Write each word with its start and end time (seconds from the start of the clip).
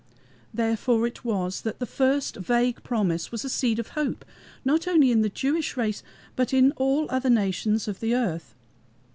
Therefore 0.51 1.05
it 1.05 1.23
was 1.23 1.61
that 1.61 1.77
the 1.77 1.85
first 1.85 2.37
vague 2.37 2.81
promise 2.81 3.31
was 3.31 3.45
a 3.45 3.49
seed 3.49 3.77
of 3.77 3.89
hope, 3.89 4.25
not 4.65 4.87
only 4.87 5.11
in 5.11 5.21
the 5.21 5.29
Jewish 5.29 5.77
race, 5.77 6.01
but 6.35 6.55
in 6.55 6.71
all 6.77 7.05
other 7.11 7.29
nations 7.29 7.87
of 7.87 7.99
the 7.99 8.15
earth. 8.15 8.55